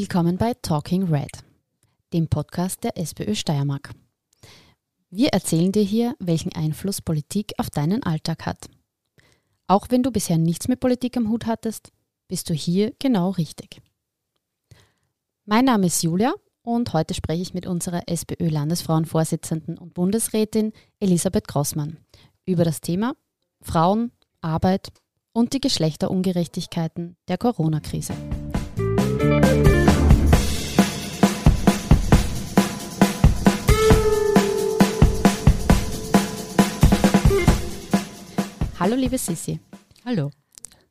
[0.00, 1.42] Willkommen bei Talking Red,
[2.12, 3.90] dem Podcast der SPÖ Steiermark.
[5.10, 8.68] Wir erzählen dir hier, welchen Einfluss Politik auf deinen Alltag hat.
[9.66, 11.90] Auch wenn du bisher nichts mit Politik am Hut hattest,
[12.28, 13.82] bist du hier genau richtig.
[15.46, 21.96] Mein Name ist Julia und heute spreche ich mit unserer SPÖ-Landesfrauenvorsitzenden und Bundesrätin Elisabeth Grossmann
[22.46, 23.16] über das Thema
[23.62, 24.92] Frauen, Arbeit
[25.32, 28.14] und die Geschlechterungerechtigkeiten der Corona-Krise.
[38.88, 39.60] Hallo liebe Sissi.
[40.06, 40.30] Hallo.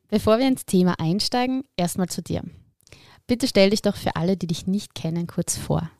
[0.06, 2.44] Bevor wir ins Thema einsteigen, erstmal zu dir.
[3.26, 5.90] Bitte stell dich doch für alle, die dich nicht kennen, kurz vor.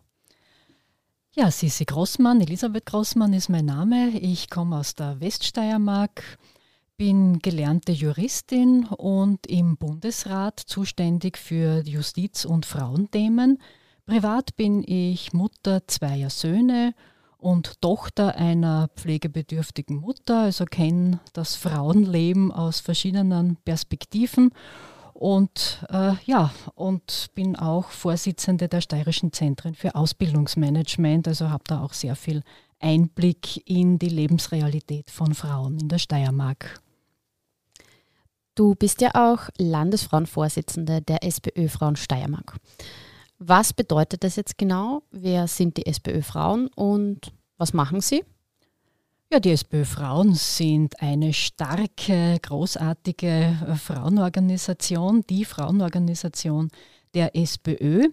[1.35, 4.11] Ja, Sissi Grossmann, Elisabeth Grossmann ist mein Name.
[4.11, 6.39] Ich komme aus der Weststeiermark,
[6.97, 13.61] bin gelernte Juristin und im Bundesrat zuständig für Justiz- und Frauenthemen.
[14.07, 16.95] Privat bin ich Mutter zweier Söhne
[17.39, 24.51] und Tochter einer pflegebedürftigen Mutter, also kenne das Frauenleben aus verschiedenen Perspektiven
[25.15, 31.83] und äh, ja, und bin auch Vorsitzende der Steirischen Zentren für Ausbildungsmanagement, also habe da
[31.83, 32.43] auch sehr viel
[32.81, 36.81] Einblick in die Lebensrealität von Frauen in der Steiermark.
[38.55, 42.57] Du bist ja auch Landesfrauenvorsitzende der SPÖ Frauen Steiermark.
[43.39, 45.03] Was bedeutet das jetzt genau?
[45.11, 48.25] Wer sind die SPÖ-Frauen und was machen sie?
[49.31, 56.71] Ja, die SPÖ-Frauen sind eine starke, großartige äh, Frauenorganisation, die Frauenorganisation
[57.15, 58.09] der SPÖ.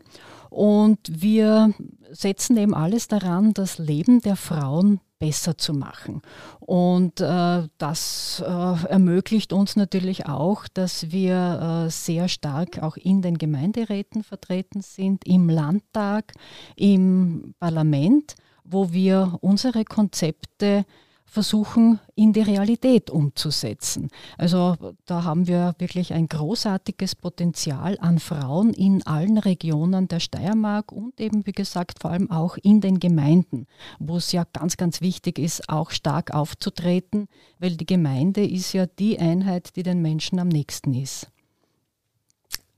[0.49, 1.73] Und wir
[2.11, 6.21] setzen eben alles daran, das Leben der Frauen besser zu machen.
[6.59, 8.49] Und äh, das äh,
[8.87, 15.25] ermöglicht uns natürlich auch, dass wir äh, sehr stark auch in den Gemeinderäten vertreten sind,
[15.25, 16.33] im Landtag,
[16.75, 20.85] im Parlament, wo wir unsere Konzepte
[21.25, 24.09] versuchen in die Realität umzusetzen.
[24.37, 24.75] Also
[25.05, 31.19] da haben wir wirklich ein großartiges Potenzial an Frauen in allen Regionen der Steiermark und
[31.19, 33.67] eben, wie gesagt, vor allem auch in den Gemeinden,
[33.99, 37.27] wo es ja ganz, ganz wichtig ist, auch stark aufzutreten,
[37.59, 41.27] weil die Gemeinde ist ja die Einheit, die den Menschen am nächsten ist.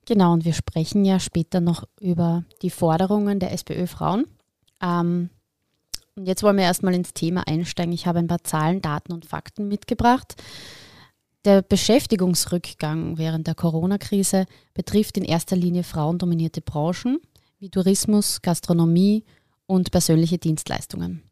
[0.08, 4.26] Genau, und wir sprechen ja später noch über die Forderungen der SPÖ-Frauen.
[4.82, 5.30] Ähm,
[6.18, 7.94] und jetzt wollen wir erstmal ins Thema einsteigen.
[7.94, 10.36] Ich habe ein paar Zahlen, Daten und Fakten mitgebracht.
[11.46, 17.20] Der Beschäftigungsrückgang während der Corona-Krise betrifft in erster Linie frauendominierte Branchen
[17.60, 19.24] wie Tourismus, Gastronomie
[19.66, 21.24] und persönliche Dienstleistungen.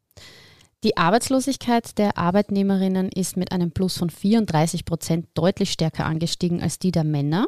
[0.84, 6.78] Die Arbeitslosigkeit der Arbeitnehmerinnen ist mit einem Plus von 34 Prozent deutlich stärker angestiegen als
[6.78, 7.48] die der Männer.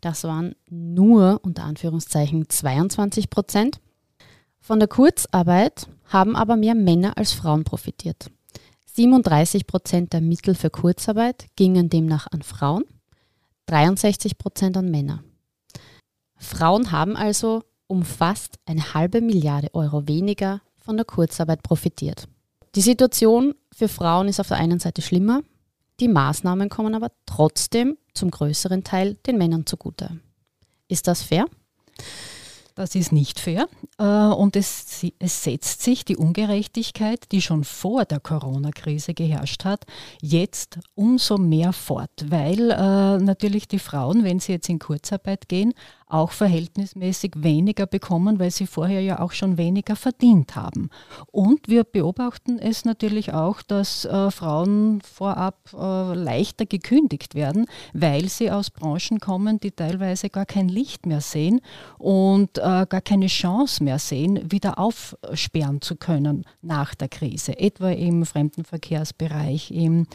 [0.00, 3.80] Das waren nur unter Anführungszeichen 22 Prozent.
[4.60, 8.30] Von der Kurzarbeit haben aber mehr Männer als Frauen profitiert.
[8.94, 12.84] 37 Prozent der Mittel für Kurzarbeit gingen demnach an Frauen,
[13.66, 15.22] 63 Prozent an Männer.
[16.36, 22.28] Frauen haben also um fast eine halbe Milliarde Euro weniger von der Kurzarbeit profitiert.
[22.74, 25.42] Die Situation für Frauen ist auf der einen Seite schlimmer,
[26.00, 30.20] die Maßnahmen kommen aber trotzdem zum größeren Teil den Männern zugute.
[30.88, 31.46] Ist das fair?
[32.78, 33.68] Das ist nicht fair.
[33.98, 39.84] Äh, und es, es, setzt sich die Ungerechtigkeit, die schon vor der Corona-Krise geherrscht hat,
[40.22, 45.74] jetzt umso mehr fort, weil äh, natürlich die Frauen, wenn sie jetzt in Kurzarbeit gehen,
[46.08, 50.90] auch verhältnismäßig weniger bekommen, weil sie vorher ja auch schon weniger verdient haben.
[51.30, 58.28] Und wir beobachten es natürlich auch, dass äh, Frauen vorab äh, leichter gekündigt werden, weil
[58.28, 61.60] sie aus Branchen kommen, die teilweise gar kein Licht mehr sehen
[61.98, 67.90] und äh, gar keine Chance mehr sehen, wieder aufsperren zu können nach der Krise, etwa
[67.90, 70.06] im Fremdenverkehrsbereich, im,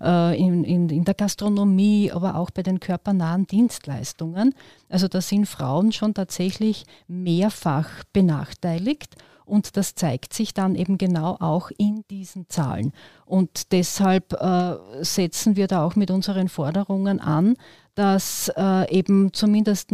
[0.00, 4.54] äh, in, in, in der Gastronomie, aber auch bei den körpernahen Dienstleistungen.
[4.88, 9.16] Also da sind Frauen schon tatsächlich mehrfach benachteiligt.
[9.44, 12.92] Und das zeigt sich dann eben genau auch in diesen Zahlen.
[13.26, 17.56] Und deshalb äh, setzen wir da auch mit unseren Forderungen an,
[17.94, 19.90] dass äh, eben zumindest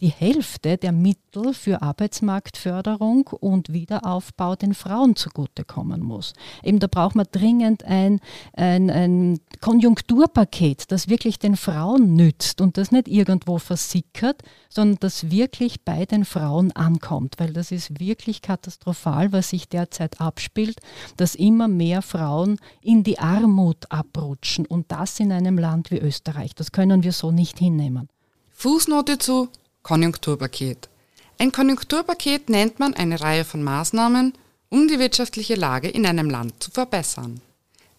[0.00, 6.32] die Hälfte der Mittel für Arbeitsmarktförderung und Wiederaufbau den Frauen zugutekommen muss.
[6.62, 8.20] Eben da braucht man dringend ein,
[8.54, 15.30] ein, ein Konjunkturpaket, das wirklich den Frauen nützt und das nicht irgendwo versickert, sondern das
[15.30, 20.80] wirklich bei den Frauen ankommt, weil das ist wirklich katastrophal, was sich derzeit abspielt,
[21.16, 26.54] dass immer mehr Frauen in die Armut abrutschen und das in einem Land wie Österreich.
[26.54, 28.08] Das können wir so nicht nicht hinnehmen.
[28.50, 29.48] Fußnote zu
[29.82, 30.90] Konjunkturpaket.
[31.38, 34.34] Ein Konjunkturpaket nennt man eine Reihe von Maßnahmen,
[34.68, 37.40] um die wirtschaftliche Lage in einem Land zu verbessern.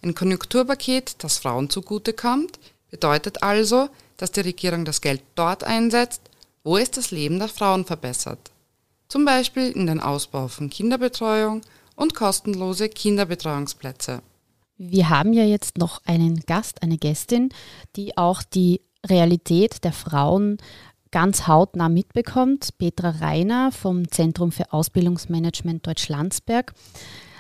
[0.03, 2.59] Ein Konjunkturpaket, das Frauen zugutekommt,
[2.91, 6.21] bedeutet also, dass die Regierung das Geld dort einsetzt,
[6.63, 8.51] wo es das Leben der Frauen verbessert.
[9.07, 11.61] Zum Beispiel in den Ausbau von Kinderbetreuung
[11.95, 14.21] und kostenlose Kinderbetreuungsplätze.
[14.77, 17.49] Wir haben ja jetzt noch einen Gast, eine Gästin,
[17.95, 20.57] die auch die Realität der Frauen
[21.12, 22.77] ganz hautnah mitbekommt.
[22.77, 26.74] Petra Reiner vom Zentrum für Ausbildungsmanagement Deutschlandsberg.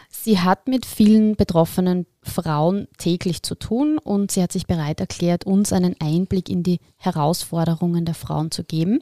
[0.09, 5.45] Sie hat mit vielen betroffenen Frauen täglich zu tun und sie hat sich bereit erklärt,
[5.45, 8.99] uns einen Einblick in die Herausforderungen der Frauen zu geben.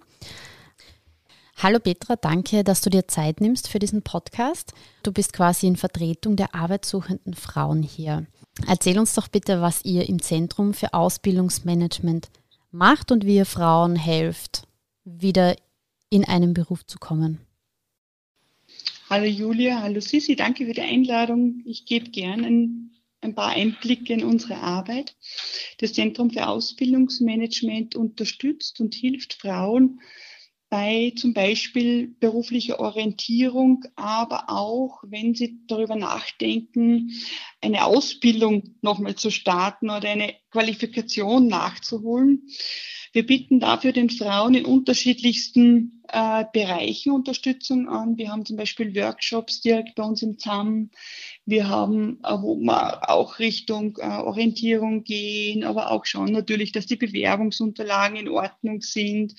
[1.57, 4.71] Hallo Petra, danke, dass du dir Zeit nimmst für diesen Podcast.
[5.03, 8.27] Du bist quasi in Vertretung der arbeitssuchenden Frauen hier.
[8.65, 12.29] Erzähl uns doch bitte, was ihr im Zentrum für Ausbildungsmanagement
[12.71, 14.63] macht und wie ihr Frauen helft,
[15.03, 15.55] wieder
[16.09, 17.39] in einen Beruf zu kommen.
[19.09, 21.63] Hallo Julia, hallo Sisi, danke für die Einladung.
[21.65, 25.15] Ich gebe gerne ein, ein, paar Einblicke in unsere Arbeit.
[25.79, 29.99] Das Zentrum für Ausbildungsmanagement unterstützt und hilft Frauen
[30.69, 37.11] bei zum Beispiel beruflicher Orientierung, aber auch, wenn sie darüber nachdenken,
[37.61, 42.47] eine Ausbildung nochmal zu starten oder eine Qualifikation nachzuholen.
[43.11, 48.17] Wir bieten dafür den Frauen in unterschiedlichsten äh, Bereichen Unterstützung an.
[48.17, 50.91] Wir haben zum Beispiel Workshops direkt bei uns im ZAM.
[51.45, 56.85] Wir haben, äh, wo wir auch Richtung äh, Orientierung gehen, aber auch schauen natürlich, dass
[56.85, 59.33] die Bewerbungsunterlagen in Ordnung sind.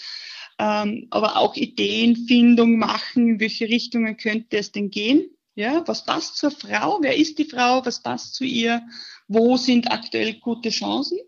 [0.63, 5.31] Ähm, aber auch Ideenfindung machen, in welche Richtungen könnte es denn gehen?
[5.55, 6.99] Ja, was passt zur Frau?
[7.01, 7.85] Wer ist die Frau?
[7.87, 8.83] Was passt zu ihr?
[9.27, 11.19] Wo sind aktuell gute Chancen?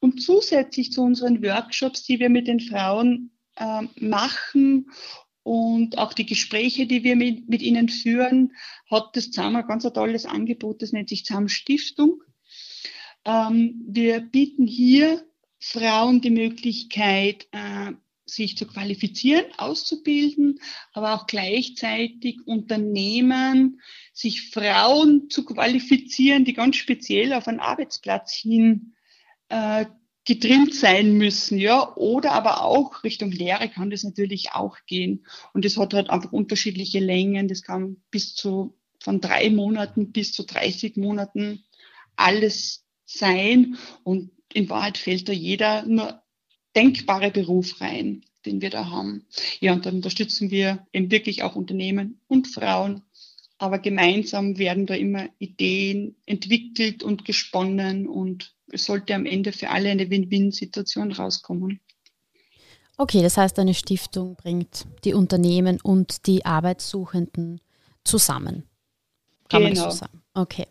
[0.00, 4.90] Und zusätzlich zu unseren Workshops, die wir mit den Frauen äh, machen
[5.44, 8.56] und auch die Gespräche, die wir mit, mit ihnen führen,
[8.90, 12.24] hat das ZAM ein ganz tolles Angebot, das nennt sich ZAM Stiftung.
[13.24, 15.24] Ähm, wir bieten hier
[15.60, 17.92] Frauen die Möglichkeit, äh,
[18.30, 20.60] sich zu qualifizieren, auszubilden,
[20.92, 23.80] aber auch gleichzeitig Unternehmen,
[24.12, 28.94] sich Frauen zu qualifizieren, die ganz speziell auf einen Arbeitsplatz hin
[29.48, 29.86] äh,
[30.24, 35.24] getrimmt sein müssen, ja, oder aber auch Richtung Lehre kann das natürlich auch gehen.
[35.54, 37.48] Und das hat halt einfach unterschiedliche Längen.
[37.48, 41.64] Das kann bis zu von drei Monaten bis zu 30 Monaten
[42.16, 43.78] alles sein.
[44.04, 46.22] Und in Wahrheit fällt da jeder nur
[46.76, 49.26] denkbare Beruf rein, den wir da haben.
[49.60, 53.02] Ja, und dann unterstützen wir eben wirklich auch Unternehmen und Frauen.
[53.58, 59.70] Aber gemeinsam werden da immer Ideen entwickelt und gesponnen und es sollte am Ende für
[59.70, 61.80] alle eine Win-Win-Situation rauskommen.
[62.96, 67.60] Okay, das heißt, eine Stiftung bringt die Unternehmen und die Arbeitssuchenden
[68.04, 68.64] zusammen.
[69.48, 69.62] Kann genau.
[69.62, 69.94] man das so genau.
[69.94, 70.22] sagen?
[70.34, 70.66] Okay.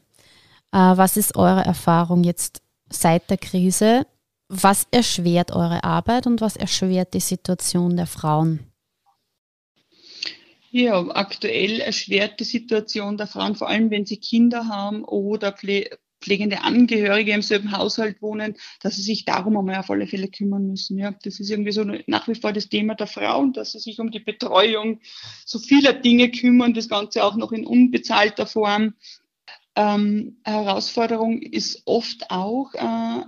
[0.72, 4.06] Äh, was ist eure Erfahrung jetzt seit der Krise?
[4.50, 8.72] Was erschwert eure Arbeit und was erschwert die Situation der Frauen?
[10.72, 15.54] Ja, aktuell erschwert die Situation der Frauen, vor allem wenn sie Kinder haben oder
[16.22, 20.68] pflegende Angehörige im selben Haushalt wohnen, dass sie sich darum einmal auf alle Fälle kümmern
[20.68, 20.98] müssen.
[20.98, 24.00] Ja, das ist irgendwie so nach wie vor das Thema der Frauen, dass sie sich
[24.00, 25.02] um die Betreuung
[25.46, 28.94] so vieler Dinge kümmern, das Ganze auch noch in unbezahlter Form.
[29.76, 33.24] Ähm, Herausforderung ist oft auch, äh,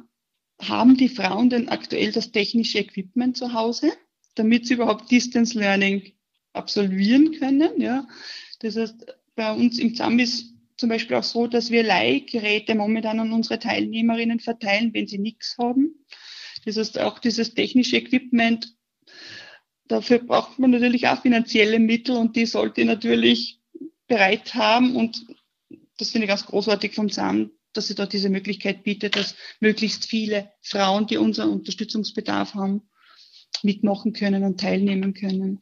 [0.61, 3.91] haben die Frauen denn aktuell das technische Equipment zu Hause,
[4.35, 6.13] damit sie überhaupt Distance Learning
[6.53, 7.79] absolvieren können?
[7.79, 8.07] Ja,
[8.59, 13.19] das heißt, bei uns im ZAM ist zum Beispiel auch so, dass wir Leihgeräte momentan
[13.19, 16.05] an unsere Teilnehmerinnen verteilen, wenn sie nichts haben.
[16.65, 18.75] Das heißt, auch dieses technische Equipment,
[19.87, 23.61] dafür braucht man natürlich auch finanzielle Mittel und die sollte natürlich
[24.07, 24.95] bereit haben.
[24.95, 25.25] Und
[25.97, 30.05] das finde ich ganz großartig vom SAM, dass sie dort diese Möglichkeit bietet, dass möglichst
[30.05, 32.89] viele Frauen, die unseren Unterstützungsbedarf haben,
[33.63, 35.61] mitmachen können und teilnehmen können.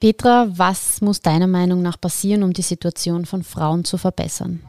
[0.00, 4.62] Petra, was muss deiner Meinung nach passieren, um die Situation von Frauen zu verbessern?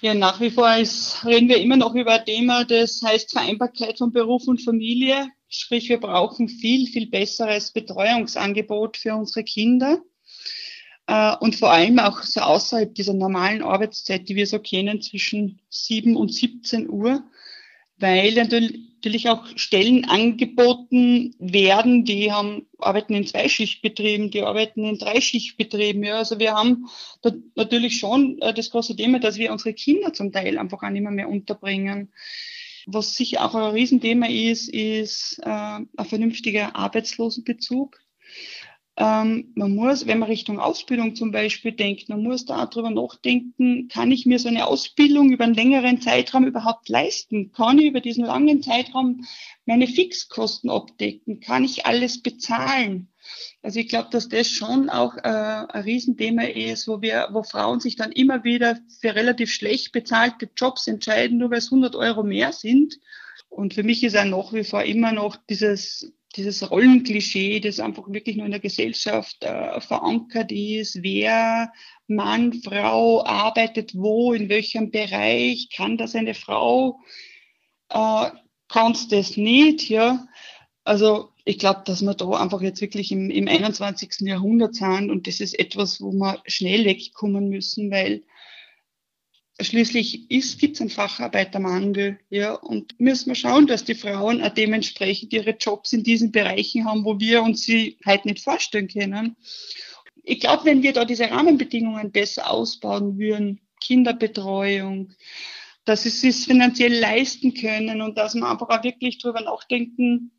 [0.00, 3.98] Ja, nach wie vor ist, reden wir immer noch über ein Thema, das heißt Vereinbarkeit
[3.98, 5.28] von Beruf und Familie.
[5.48, 10.00] Sprich, wir brauchen viel, viel besseres Betreuungsangebot für unsere Kinder.
[11.10, 15.60] Äh, und vor allem auch so außerhalb dieser normalen Arbeitszeit, die wir so kennen, zwischen
[15.68, 17.24] 7 und 17 Uhr,
[17.98, 26.04] weil natürlich auch Stellen angeboten werden, die haben, arbeiten in Zweischichtbetrieben, die arbeiten in Dreischichtbetrieben.
[26.04, 26.18] Ja.
[26.18, 26.86] Also wir haben
[27.56, 31.02] natürlich schon äh, das große Thema, dass wir unsere Kinder zum Teil einfach auch nicht
[31.02, 32.12] mehr, mehr unterbringen.
[32.86, 37.98] Was sicher auch ein Riesenthema ist, ist äh, ein vernünftiger Arbeitslosenbezug.
[39.00, 43.88] Ähm, man muss, wenn man Richtung Ausbildung zum Beispiel denkt, man muss da darüber nachdenken,
[43.88, 47.50] kann ich mir so eine Ausbildung über einen längeren Zeitraum überhaupt leisten?
[47.50, 49.24] Kann ich über diesen langen Zeitraum
[49.64, 51.40] meine Fixkosten abdecken?
[51.40, 53.08] Kann ich alles bezahlen?
[53.62, 57.80] Also ich glaube, dass das schon auch äh, ein Riesenthema ist, wo wir, wo Frauen
[57.80, 62.22] sich dann immer wieder für relativ schlecht bezahlte Jobs entscheiden, nur weil es 100 Euro
[62.22, 63.00] mehr sind.
[63.48, 68.04] Und für mich ist auch nach wie vor immer noch dieses dieses Rollenklischee, das einfach
[68.08, 71.02] wirklich nur in der Gesellschaft äh, verankert ist.
[71.02, 71.72] Wer,
[72.06, 77.00] Mann, Frau, arbeitet wo, in welchem Bereich, kann das eine Frau,
[77.88, 78.30] äh,
[78.68, 80.26] kann es das nicht, ja.
[80.84, 84.20] Also ich glaube, dass wir da einfach jetzt wirklich im, im 21.
[84.20, 88.22] Jahrhundert sind und das ist etwas, wo wir schnell wegkommen müssen, weil
[89.62, 95.32] Schließlich gibt es einen Facharbeitermangel, ja, und müssen wir schauen, dass die Frauen auch dementsprechend
[95.32, 99.36] ihre Jobs in diesen Bereichen haben, wo wir uns sie halt nicht vorstellen können.
[100.22, 105.12] Ich glaube, wenn wir da diese Rahmenbedingungen besser ausbauen würden, Kinderbetreuung,
[105.84, 110.30] dass sie es finanziell leisten können und dass wir einfach auch wirklich drüber nachdenken,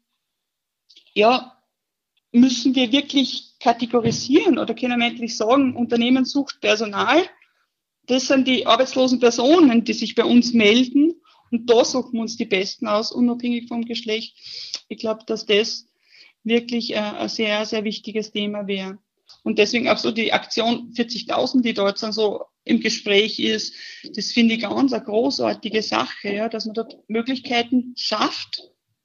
[1.13, 1.61] ja,
[2.31, 7.21] müssen wir wirklich kategorisieren oder können wir endlich sagen, Unternehmen sucht Personal,
[8.07, 11.13] das sind die arbeitslosen Personen, die sich bei uns melden.
[11.51, 14.37] Und da suchen wir uns die Besten aus, unabhängig vom Geschlecht.
[14.87, 15.87] Ich glaube, dass das
[16.43, 18.97] wirklich äh, ein sehr, sehr wichtiges Thema wäre.
[19.43, 23.73] Und deswegen auch so die Aktion 40.000, die dort so im Gespräch ist,
[24.15, 28.61] das finde ich ganz eine großartige Sache, ja, dass man dort Möglichkeiten schafft,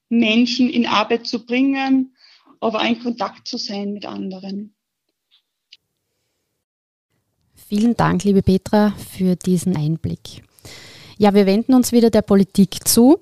[0.09, 2.15] Menschen in Arbeit zu bringen,
[2.61, 4.76] aber in Kontakt zu sein mit anderen.
[7.69, 10.45] Vielen Dank, liebe Petra, für diesen Einblick.
[11.19, 13.19] Ja, wir wenden uns wieder der Politik zu.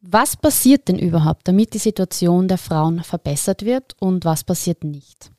[0.00, 5.32] Was passiert denn überhaupt, damit die Situation der Frauen verbessert wird und was passiert nicht?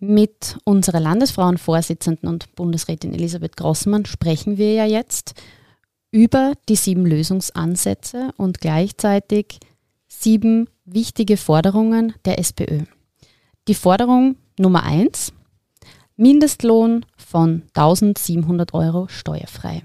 [0.00, 5.34] Mit unserer Landesfrauenvorsitzenden und Bundesrätin Elisabeth Grossmann sprechen wir ja jetzt
[6.10, 9.60] über die sieben Lösungsansätze und gleichzeitig
[10.08, 12.80] sieben wichtige Forderungen der SPÖ.
[13.68, 15.32] Die Forderung Nummer eins,
[16.16, 19.82] Mindestlohn von 1700 Euro steuerfrei.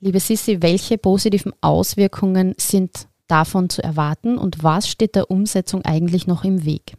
[0.00, 6.26] Liebe Sissi, welche positiven Auswirkungen sind davon zu erwarten und was steht der Umsetzung eigentlich
[6.26, 6.94] noch im Weg?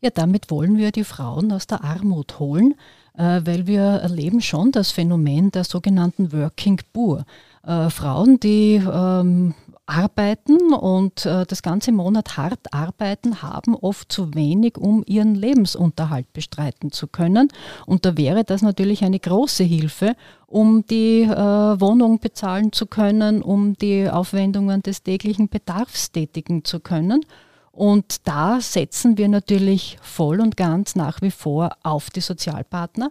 [0.00, 2.76] Ja, damit wollen wir die Frauen aus der Armut holen,
[3.14, 7.26] äh, weil wir erleben schon das Phänomen der sogenannten Working Poor.
[7.62, 9.54] Äh, Frauen, die ähm,
[9.90, 16.32] arbeiten und äh, das ganze Monat hart arbeiten, haben oft zu wenig, um ihren Lebensunterhalt
[16.32, 17.48] bestreiten zu können.
[17.86, 20.14] Und da wäre das natürlich eine große Hilfe,
[20.46, 26.80] um die äh, Wohnung bezahlen zu können, um die Aufwendungen des täglichen Bedarfs tätigen zu
[26.80, 27.24] können.
[27.72, 33.08] Und da setzen wir natürlich voll und ganz nach wie vor auf die Sozialpartner.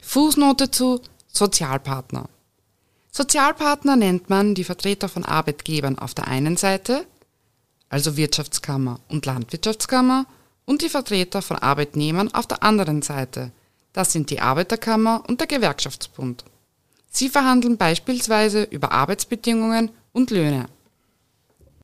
[0.00, 2.28] Fußnote zu Sozialpartner.
[3.14, 7.04] Sozialpartner nennt man die Vertreter von Arbeitgebern auf der einen Seite,
[7.90, 10.24] also Wirtschaftskammer und Landwirtschaftskammer,
[10.64, 13.52] und die Vertreter von Arbeitnehmern auf der anderen Seite.
[13.92, 16.44] Das sind die Arbeiterkammer und der Gewerkschaftsbund.
[17.10, 20.66] Sie verhandeln beispielsweise über Arbeitsbedingungen und Löhne.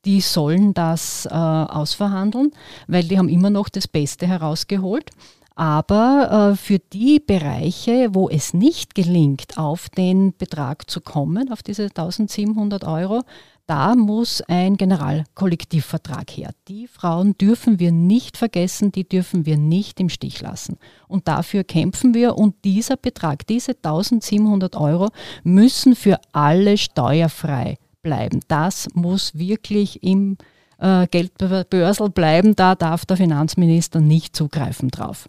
[0.07, 2.53] Die sollen das äh, ausverhandeln,
[2.87, 5.11] weil die haben immer noch das Beste herausgeholt.
[5.59, 11.65] Aber äh, für die Bereiche, wo es nicht gelingt, auf den Betrag zu kommen, auf
[11.65, 13.23] diese 1700 Euro,
[13.67, 16.53] da muss ein Generalkollektivvertrag her.
[16.69, 20.77] Die Frauen dürfen wir nicht vergessen, die dürfen wir nicht im Stich lassen.
[21.09, 25.09] Und dafür kämpfen wir und dieser Betrag, diese 1700 Euro,
[25.43, 28.43] müssen für alle steuerfrei bleiben.
[28.47, 30.39] Das muss wirklich im
[30.79, 35.27] äh, Geldbörsel bleiben, da darf der Finanzminister nicht zugreifen drauf.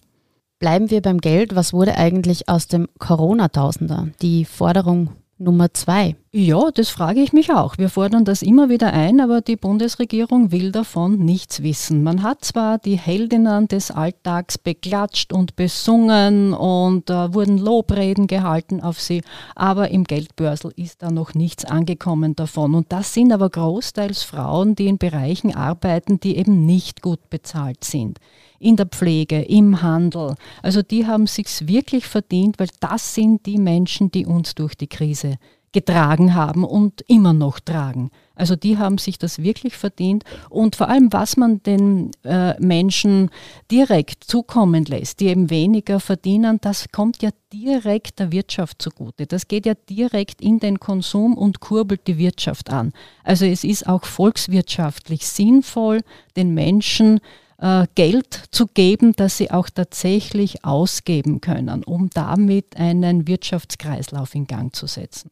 [0.59, 1.55] Bleiben wir beim Geld.
[1.55, 4.09] Was wurde eigentlich aus dem Corona-Tausender?
[4.21, 5.11] Die Forderung
[5.41, 6.17] Nummer zwei.
[6.33, 7.77] Ja, das frage ich mich auch.
[7.77, 12.03] Wir fordern das immer wieder ein, aber die Bundesregierung will davon nichts wissen.
[12.03, 18.81] Man hat zwar die Heldinnen des Alltags beklatscht und besungen und äh, wurden Lobreden gehalten
[18.81, 19.23] auf sie,
[19.55, 22.75] aber im Geldbörsel ist da noch nichts angekommen davon.
[22.75, 27.85] Und das sind aber großteils Frauen, die in Bereichen arbeiten, die eben nicht gut bezahlt
[27.85, 28.19] sind
[28.59, 30.35] in der Pflege, im Handel.
[30.61, 34.87] Also die haben sich's wirklich verdient, weil das sind die Menschen, die uns durch die
[34.87, 35.37] Krise
[35.71, 38.09] getragen haben und immer noch tragen.
[38.35, 43.29] Also die haben sich das wirklich verdient und vor allem, was man den äh, Menschen
[43.69, 49.27] direkt zukommen lässt, die eben weniger verdienen, das kommt ja direkt der Wirtschaft zugute.
[49.27, 52.93] Das geht ja direkt in den Konsum und kurbelt die Wirtschaft an.
[53.23, 55.99] Also es ist auch volkswirtschaftlich sinnvoll,
[56.37, 57.19] den Menschen
[57.61, 64.47] äh, Geld zu geben, das sie auch tatsächlich ausgeben können, um damit einen Wirtschaftskreislauf in
[64.47, 65.31] Gang zu setzen.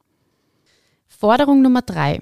[1.07, 2.21] Forderung Nummer drei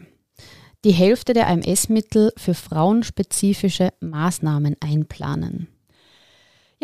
[0.85, 5.67] die Hälfte der AMS-Mittel für frauenspezifische Maßnahmen einplanen.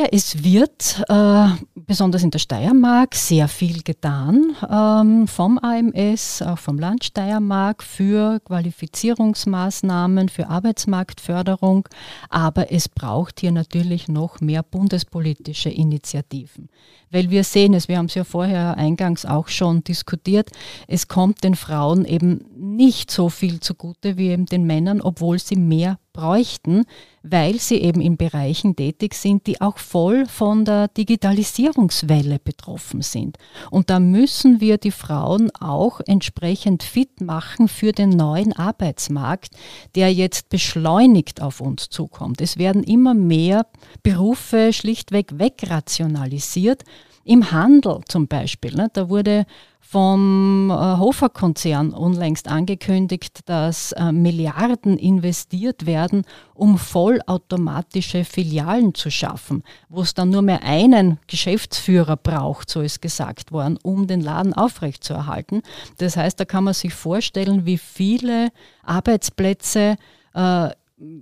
[0.02, 6.58] Ja, es wird äh, besonders in der Steiermark sehr viel getan ähm, vom AMS, auch
[6.58, 11.88] vom Land Steiermark für Qualifizierungsmaßnahmen, für Arbeitsmarktförderung.
[12.30, 16.70] Aber es braucht hier natürlich noch mehr bundespolitische Initiativen.
[17.12, 20.50] Weil wir sehen es, wir haben es ja vorher eingangs auch schon diskutiert,
[20.88, 25.58] es kommt den Frauen eben nicht so viel zugute wie eben den Männern, obwohl sie
[25.58, 26.86] mehr bräuchten,
[27.24, 33.38] weil sie eben in Bereichen tätig sind, die auch voll von der Digitalisierungswelle betroffen sind.
[33.70, 39.56] Und da müssen wir die Frauen auch entsprechend fit machen für den neuen Arbeitsmarkt,
[39.96, 42.42] der jetzt beschleunigt auf uns zukommt.
[42.42, 43.68] Es werden immer mehr
[44.04, 46.84] Berufe schlichtweg wegrationalisiert.
[47.24, 49.46] Im Handel zum Beispiel, ne, da wurde
[49.92, 56.24] vom äh, Hofer-Konzern unlängst angekündigt, dass äh, Milliarden investiert werden,
[56.54, 63.02] um vollautomatische Filialen zu schaffen, wo es dann nur mehr einen Geschäftsführer braucht, so ist
[63.02, 65.62] gesagt worden, um den Laden aufrechtzuerhalten.
[65.98, 68.50] Das heißt, da kann man sich vorstellen, wie viele
[68.84, 69.98] Arbeitsplätze
[70.34, 70.70] äh,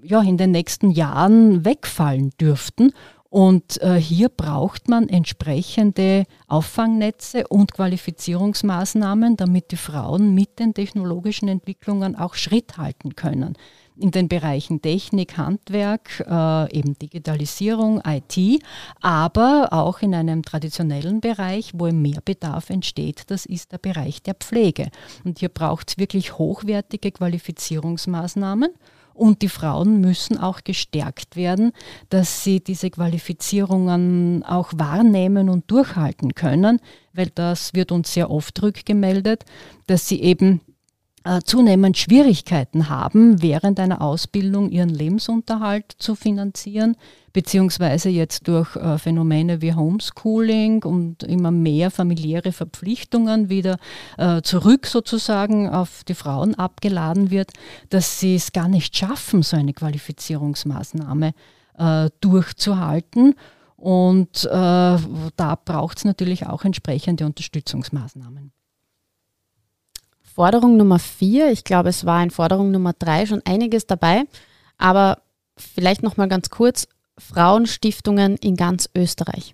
[0.03, 2.91] ja, in den nächsten Jahren wegfallen dürften.
[3.29, 11.47] Und äh, hier braucht man entsprechende Auffangnetze und Qualifizierungsmaßnahmen, damit die Frauen mit den technologischen
[11.47, 13.55] Entwicklungen auch Schritt halten können.
[13.95, 18.63] In den Bereichen Technik, Handwerk, äh, eben Digitalisierung, IT,
[18.99, 24.35] aber auch in einem traditionellen Bereich, wo mehr Bedarf entsteht, das ist der Bereich der
[24.35, 24.89] Pflege.
[25.23, 28.69] Und hier braucht es wirklich hochwertige Qualifizierungsmaßnahmen.
[29.19, 31.73] Und die Frauen müssen auch gestärkt werden,
[32.09, 36.79] dass sie diese Qualifizierungen auch wahrnehmen und durchhalten können,
[37.11, 39.43] weil das wird uns sehr oft rückgemeldet,
[39.87, 40.61] dass sie eben
[41.43, 46.95] zunehmend Schwierigkeiten haben, während einer Ausbildung ihren Lebensunterhalt zu finanzieren,
[47.33, 53.77] beziehungsweise jetzt durch äh, Phänomene wie Homeschooling und immer mehr familiäre Verpflichtungen wieder
[54.17, 57.51] äh, zurück sozusagen auf die Frauen abgeladen wird,
[57.89, 61.33] dass sie es gar nicht schaffen, so eine Qualifizierungsmaßnahme
[61.77, 63.35] äh, durchzuhalten.
[63.75, 68.51] Und äh, da braucht es natürlich auch entsprechende Unterstützungsmaßnahmen.
[70.39, 74.23] Forderung Nummer vier, ich glaube, es war in Forderung Nummer drei schon einiges dabei,
[74.77, 75.17] aber
[75.57, 79.53] vielleicht noch mal ganz kurz, Frauenstiftungen in ganz Österreich.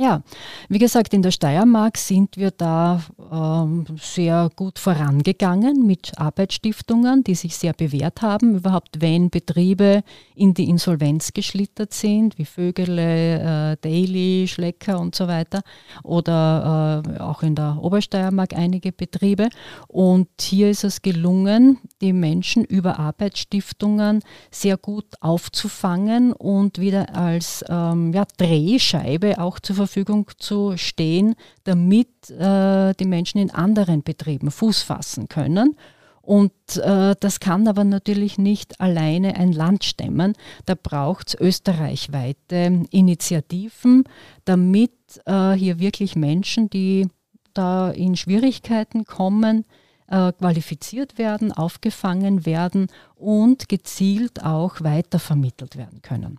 [0.00, 0.22] Ja,
[0.70, 7.34] wie gesagt, in der Steiermark sind wir da ähm, sehr gut vorangegangen mit Arbeitsstiftungen, die
[7.34, 8.56] sich sehr bewährt haben.
[8.56, 10.02] Überhaupt, wenn Betriebe
[10.34, 15.60] in die Insolvenz geschlittert sind, wie Vögele, äh, Daily, Schlecker und so weiter,
[16.02, 19.50] oder äh, auch in der Obersteiermark einige Betriebe.
[19.86, 27.62] Und hier ist es gelungen, die Menschen über Arbeitsstiftungen sehr gut aufzufangen und wieder als
[27.68, 34.02] ähm, ja, Drehscheibe auch zur Verfügung Verfügung zu stehen, damit äh, die Menschen in anderen
[34.02, 35.76] Betrieben Fuß fassen können.
[36.22, 40.34] Und äh, das kann aber natürlich nicht alleine ein Land stemmen.
[40.64, 44.04] Da braucht es österreichweite Initiativen,
[44.44, 44.92] damit
[45.26, 47.08] äh, hier wirklich Menschen, die
[47.52, 49.64] da in Schwierigkeiten kommen,
[50.06, 56.38] äh, qualifiziert werden, aufgefangen werden und gezielt auch weitervermittelt werden können.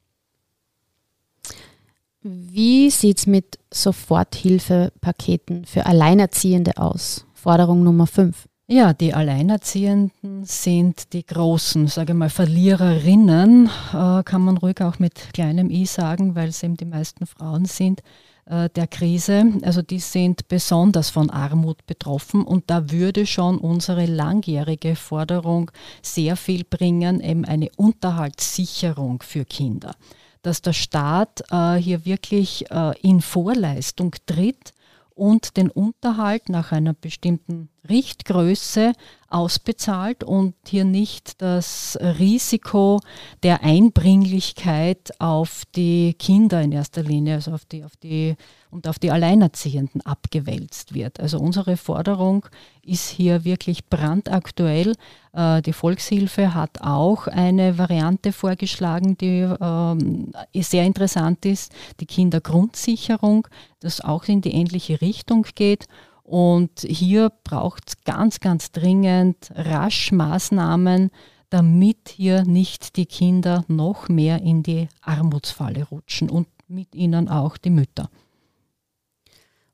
[2.23, 7.25] Wie sieht es mit Soforthilfepaketen für Alleinerziehende aus?
[7.33, 8.47] Forderung Nummer 5.
[8.67, 15.33] Ja, die Alleinerziehenden sind die großen, sage mal, Verliererinnen, äh, kann man ruhig auch mit
[15.33, 18.01] kleinem i sagen, weil es eben die meisten Frauen sind
[18.45, 19.43] äh, der Krise.
[19.63, 25.71] Also die sind besonders von Armut betroffen und da würde schon unsere langjährige Forderung
[26.03, 29.95] sehr viel bringen, eben eine Unterhaltssicherung für Kinder
[30.41, 34.73] dass der Staat äh, hier wirklich äh, in Vorleistung tritt
[35.15, 38.93] und den Unterhalt nach einer bestimmten Richtgröße
[39.31, 42.99] ausbezahlt und hier nicht das Risiko
[43.43, 48.35] der Einbringlichkeit auf die Kinder in erster Linie, also auf die, auf die
[48.69, 51.19] und auf die Alleinerziehenden abgewälzt wird.
[51.19, 52.45] Also unsere Forderung
[52.83, 54.93] ist hier wirklich brandaktuell.
[55.33, 63.47] Äh, die Volkshilfe hat auch eine Variante vorgeschlagen, die ähm, sehr interessant ist, die Kindergrundsicherung,
[63.79, 65.87] das auch in die ähnliche Richtung geht.
[66.31, 71.11] Und hier braucht es ganz, ganz dringend rasch Maßnahmen,
[71.49, 77.57] damit hier nicht die Kinder noch mehr in die Armutsfalle rutschen und mit ihnen auch
[77.57, 78.09] die Mütter.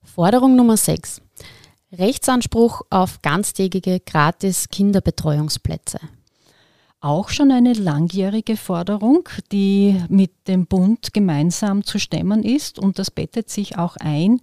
[0.02, 1.22] Forderung Nummer 6.
[1.92, 6.00] Rechtsanspruch auf ganztägige gratis Kinderbetreuungsplätze.
[7.00, 13.12] Auch schon eine langjährige Forderung, die mit dem Bund gemeinsam zu stemmen ist und das
[13.12, 14.42] bettet sich auch ein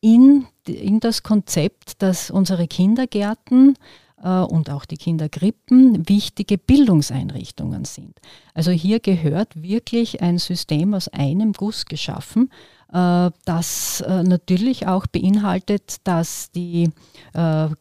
[0.00, 3.76] in, in das Konzept, dass unsere Kindergärten
[4.22, 8.18] äh, und auch die Kinderkrippen wichtige Bildungseinrichtungen sind.
[8.54, 12.50] Also hier gehört wirklich ein System aus einem Guss geschaffen,
[12.92, 16.90] äh, das äh, natürlich auch beinhaltet, dass die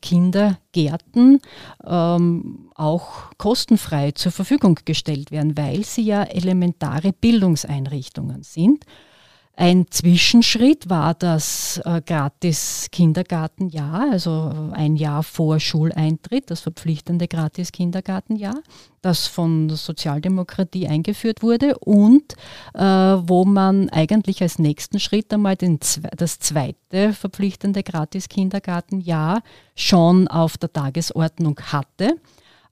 [0.02, 1.40] Kindergärten
[1.86, 8.84] ähm, auch kostenfrei zur Verfügung gestellt werden, weil sie ja elementare Bildungseinrichtungen sind.
[9.58, 17.72] Ein Zwischenschritt war das äh, gratis Kindergartenjahr, also ein Jahr vor Schuleintritt, das verpflichtende gratis
[17.72, 18.60] Kindergartenjahr,
[19.02, 22.34] das von der Sozialdemokratie eingeführt wurde und
[22.74, 25.80] äh, wo man eigentlich als nächsten Schritt einmal den,
[26.18, 29.42] das zweite verpflichtende gratis Kindergartenjahr
[29.74, 32.18] schon auf der Tagesordnung hatte.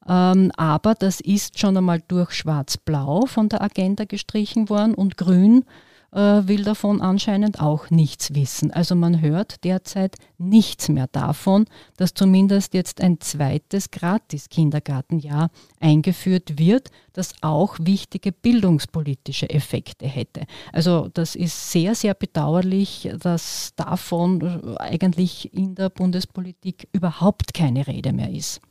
[0.06, 5.62] Ähm, aber das ist schon einmal durch Schwarz-Blau von der Agenda gestrichen worden und Grün
[5.62, 8.72] äh, will davon anscheinend auch nichts wissen.
[8.72, 11.66] Also man hört derzeit nichts mehr davon,
[11.98, 15.50] dass zumindest jetzt ein zweites Gratis-Kindergartenjahr
[15.80, 20.46] eingeführt wird, das auch wichtige bildungspolitische Effekte hätte.
[20.72, 28.14] Also das ist sehr, sehr bedauerlich, dass davon eigentlich in der Bundespolitik überhaupt keine Rede
[28.14, 28.62] mehr ist.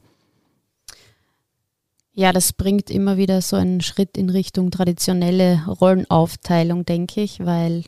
[2.14, 7.85] Ja, das bringt immer wieder so einen Schritt in Richtung traditionelle Rollenaufteilung, denke ich, weil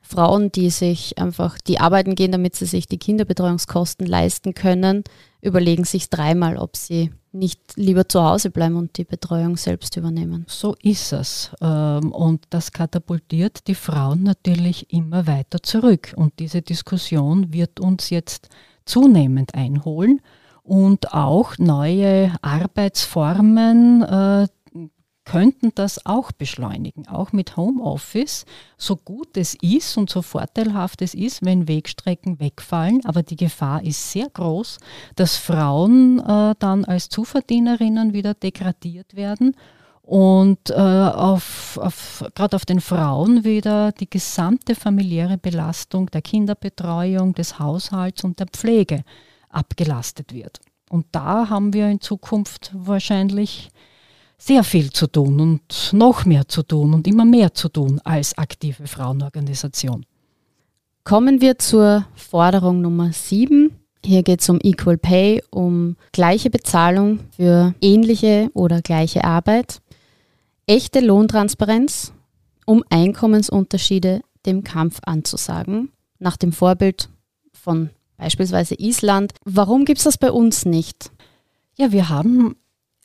[0.00, 5.02] Frauen, die sich einfach, die arbeiten gehen, damit sie sich die Kinderbetreuungskosten leisten können,
[5.40, 10.44] überlegen sich dreimal, ob sie nicht lieber zu Hause bleiben und die Betreuung selbst übernehmen.
[10.46, 11.50] So ist es.
[11.60, 16.12] Ähm, und das katapultiert die Frauen natürlich immer weiter zurück.
[16.16, 18.50] Und diese Diskussion wird uns jetzt
[18.84, 20.20] zunehmend einholen
[20.64, 24.46] und auch neue Arbeitsformen äh,
[25.24, 28.44] könnten das auch beschleunigen, auch mit Homeoffice,
[28.76, 33.00] so gut es ist und so vorteilhaft es ist, wenn Wegstrecken wegfallen.
[33.04, 34.78] Aber die Gefahr ist sehr groß,
[35.16, 39.56] dass Frauen äh, dann als Zuverdienerinnen wieder degradiert werden
[40.02, 47.34] und äh, auf, auf, gerade auf den Frauen wieder die gesamte familiäre Belastung der Kinderbetreuung,
[47.34, 49.04] des Haushalts und der Pflege
[49.54, 50.60] abgelastet wird.
[50.90, 53.70] Und da haben wir in Zukunft wahrscheinlich
[54.38, 58.36] sehr viel zu tun und noch mehr zu tun und immer mehr zu tun als
[58.36, 60.04] aktive Frauenorganisation.
[61.04, 63.74] Kommen wir zur Forderung Nummer 7.
[64.04, 69.80] Hier geht es um Equal Pay, um gleiche Bezahlung für ähnliche oder gleiche Arbeit,
[70.66, 72.12] echte Lohntransparenz,
[72.66, 77.08] um Einkommensunterschiede dem Kampf anzusagen, nach dem Vorbild
[77.52, 79.32] von beispielsweise Island.
[79.44, 81.10] Warum gibt es das bei uns nicht?
[81.76, 82.56] Ja, wir haben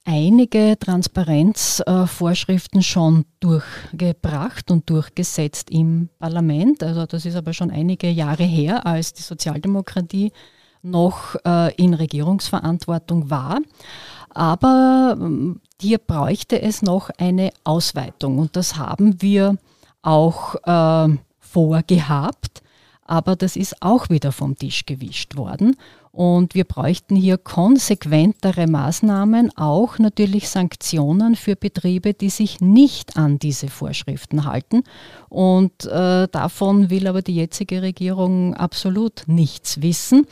[0.06, 6.84] einige Transparenzvorschriften schon durchgebracht und durchgesetzt im Parlament.
[6.84, 10.32] Also das ist aber schon einige Jahre her, als die Sozialdemokratie
[10.82, 13.60] noch äh, in Regierungsverantwortung war.
[14.30, 19.58] Aber ähm, hier bräuchte es noch eine Ausweitung und das haben wir
[20.02, 22.62] auch äh, vorgehabt
[23.10, 25.76] aber das ist auch wieder vom Tisch gewischt worden.
[26.12, 33.39] Und wir bräuchten hier konsequentere Maßnahmen, auch natürlich Sanktionen für Betriebe, die sich nicht an
[33.39, 34.84] diese Vorschriften halten.
[35.28, 40.28] Und äh, davon will aber die jetzige Regierung absolut nichts wissen.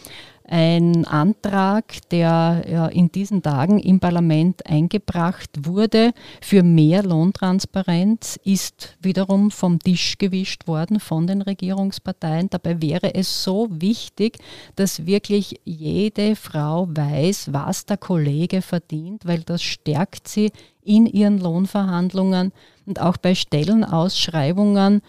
[0.50, 9.52] Ein Antrag, der in diesen Tagen im Parlament eingebracht wurde für mehr Lohntransparenz, ist wiederum
[9.52, 12.50] vom Tisch gewischt worden von den Regierungsparteien.
[12.50, 14.38] Dabei wäre es so wichtig,
[14.78, 21.40] dass wirklich jede Frau weiß, was der Kollege verdient, weil das stärkt sie in ihren
[21.40, 22.54] Lohnverhandlungen
[22.86, 25.02] und auch bei Stellenausschreibungen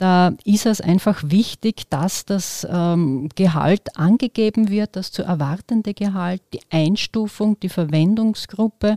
[0.00, 6.40] Da ist es einfach wichtig, dass das ähm, Gehalt angegeben wird, das zu erwartende Gehalt,
[6.54, 8.96] die Einstufung, die Verwendungsgruppe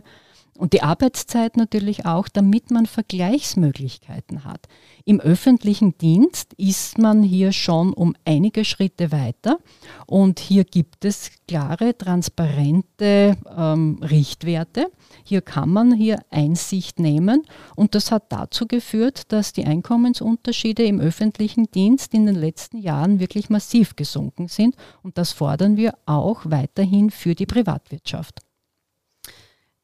[0.56, 4.66] und die Arbeitszeit natürlich auch, damit man Vergleichsmöglichkeiten hat.
[5.04, 9.58] Im öffentlichen Dienst ist man hier schon um einige Schritte weiter
[10.06, 14.90] und hier gibt es klare, transparente ähm, Richtwerte.
[15.24, 17.42] Hier kann man hier Einsicht nehmen
[17.74, 23.18] und das hat dazu geführt, dass die Einkommensunterschiede im öffentlichen Dienst in den letzten Jahren
[23.18, 28.40] wirklich massiv gesunken sind und das fordern wir auch weiterhin für die Privatwirtschaft.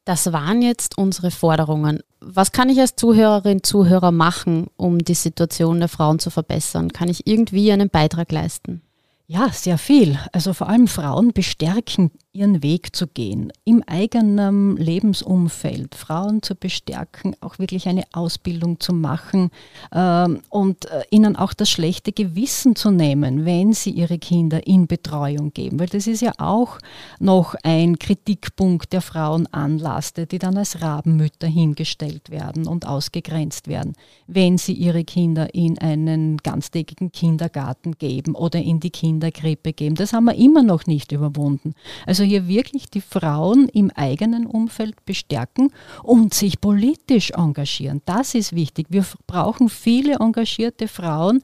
[0.05, 2.01] Das waren jetzt unsere Forderungen.
[2.21, 6.93] Was kann ich als Zuhörerin, Zuhörer machen, um die Situation der Frauen zu verbessern?
[6.93, 8.83] Kann ich irgendwie einen Beitrag leisten?
[9.27, 10.19] Ja, sehr viel.
[10.33, 17.35] Also vor allem Frauen bestärken, ihren Weg zu gehen, im eigenen Lebensumfeld, Frauen zu bestärken,
[17.41, 19.51] auch wirklich eine Ausbildung zu machen
[19.93, 24.87] ähm, und äh, ihnen auch das schlechte Gewissen zu nehmen, wenn sie ihre Kinder in
[24.87, 25.81] Betreuung geben.
[25.81, 26.79] Weil das ist ja auch
[27.19, 33.95] noch ein Kritikpunkt, der Frauen die dann als Rabenmütter hingestellt werden und ausgegrenzt werden,
[34.27, 39.97] wenn sie ihre Kinder in einen ganztägigen Kindergarten geben oder in die Kinderkrippe geben.
[39.97, 41.75] Das haben wir immer noch nicht überwunden.
[42.07, 48.03] Also also hier wirklich die Frauen im eigenen Umfeld bestärken und sich politisch engagieren.
[48.05, 48.89] Das ist wichtig.
[48.91, 51.43] Wir brauchen viele engagierte Frauen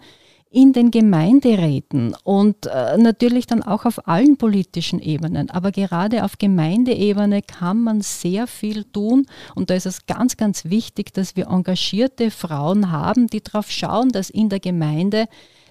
[0.50, 5.48] in den Gemeinderäten und äh, natürlich dann auch auf allen politischen Ebenen.
[5.48, 10.66] Aber gerade auf Gemeindeebene kann man sehr viel tun und da ist es ganz, ganz
[10.66, 15.26] wichtig, dass wir engagierte Frauen haben, die darauf schauen, dass in der Gemeinde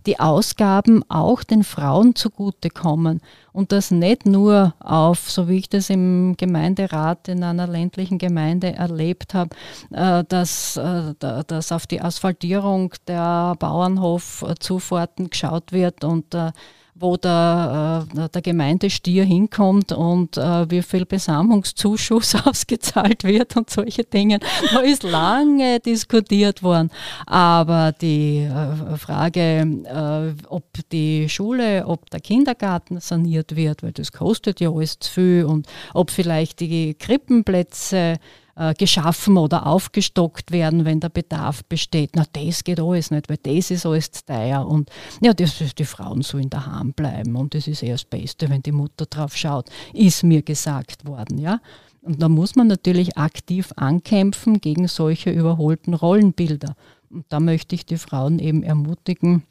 [0.06, 3.22] die Ausgaben auch den Frauen zugutekommen.
[3.52, 8.74] Und das nicht nur auf, so wie ich das im Gemeinderat in einer ländlichen Gemeinde
[8.74, 9.56] erlebt habe,
[9.92, 16.52] äh, dass, äh, dass auf die Asphaltierung der Bauernhofzufahrten geschaut wird und äh,
[16.98, 24.06] wo der, äh, der Gemeindestier hinkommt und äh, wie viel Besamungszuschuss ausgezahlt wird und solche
[24.06, 24.40] Dinge.
[24.72, 26.90] Da ist lange diskutiert worden.
[27.26, 34.14] Aber die äh, Frage, äh, ob die Schule, ob der Kindergarten saniert wird, weil das
[34.14, 38.20] kostet ja alles zu viel und ob vielleicht die Krippenplätze
[38.56, 42.12] äh, geschaffen oder aufgestockt werden, wenn der Bedarf besteht.
[42.16, 44.66] Na, das geht alles nicht, weil das ist alles zu teuer.
[44.66, 44.90] Und
[45.22, 48.72] ja, das, die Frauen sollen daheim bleiben und das ist eher das Beste, wenn die
[48.72, 51.38] Mutter drauf schaut, ist mir gesagt worden.
[51.38, 51.60] Ja?
[52.02, 56.76] Und da muss man natürlich aktiv ankämpfen gegen solche überholten Rollenbilder.
[57.10, 59.44] Und da möchte ich die Frauen eben ermutigen,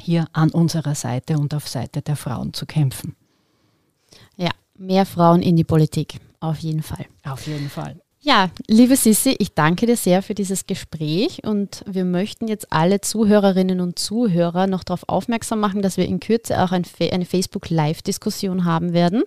[0.00, 3.16] hier an unserer Seite und auf Seite der Frauen zu kämpfen.
[4.36, 7.06] Ja, mehr Frauen in die Politik, auf jeden Fall.
[7.24, 8.00] Auf jeden Fall.
[8.20, 13.00] Ja, liebe Sissi, ich danke dir sehr für dieses Gespräch und wir möchten jetzt alle
[13.00, 18.64] Zuhörerinnen und Zuhörer noch darauf aufmerksam machen, dass wir in Kürze auch ein, eine Facebook-Live-Diskussion
[18.64, 19.22] haben werden